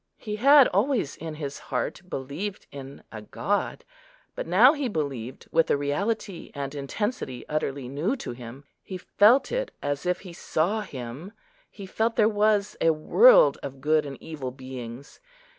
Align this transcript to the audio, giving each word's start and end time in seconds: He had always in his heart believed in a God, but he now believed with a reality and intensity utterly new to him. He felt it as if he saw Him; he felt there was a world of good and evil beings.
He 0.17 0.37
had 0.37 0.67
always 0.69 1.15
in 1.15 1.35
his 1.35 1.59
heart 1.69 2.01
believed 2.09 2.65
in 2.71 3.03
a 3.11 3.21
God, 3.21 3.85
but 4.33 4.47
he 4.47 4.49
now 4.49 4.87
believed 4.87 5.47
with 5.51 5.69
a 5.69 5.77
reality 5.77 6.49
and 6.55 6.73
intensity 6.73 7.45
utterly 7.47 7.87
new 7.87 8.15
to 8.15 8.31
him. 8.31 8.63
He 8.81 8.97
felt 8.97 9.51
it 9.51 9.69
as 9.79 10.07
if 10.07 10.21
he 10.21 10.33
saw 10.33 10.81
Him; 10.81 11.33
he 11.69 11.85
felt 11.85 12.15
there 12.15 12.27
was 12.27 12.75
a 12.81 12.89
world 12.89 13.59
of 13.61 13.79
good 13.79 14.07
and 14.07 14.17
evil 14.19 14.49
beings. 14.49 15.19